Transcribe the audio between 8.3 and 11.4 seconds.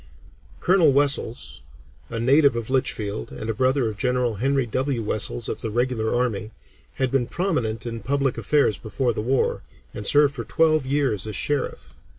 affairs before the war, and served for twelve years as